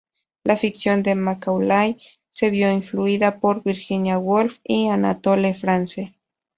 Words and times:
La 0.43 0.57
ficción 0.57 1.03
de 1.03 1.13
Macaulay 1.13 1.95
se 2.31 2.49
vio 2.49 2.71
influida 2.71 3.39
por 3.39 3.61
Virginia 3.61 4.17
Woolf 4.17 4.57
y 4.63 4.87
Anatole 4.87 5.53
France. 5.53 6.17